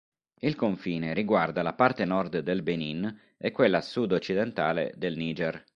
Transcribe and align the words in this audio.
Il 0.39 0.55
confine 0.55 1.13
riguarda 1.13 1.61
la 1.61 1.73
parte 1.73 2.05
nord 2.05 2.39
del 2.39 2.63
Benin 2.63 3.19
e 3.37 3.51
quella 3.51 3.81
sud-occidentale 3.81 4.95
del 4.97 5.15
Niger. 5.15 5.63